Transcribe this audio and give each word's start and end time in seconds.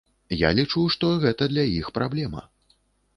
Я 0.43 0.49
лічу, 0.59 0.85
што 0.95 1.11
гэта 1.25 1.47
для 1.53 1.65
іх 1.73 1.91
праблема. 1.99 2.41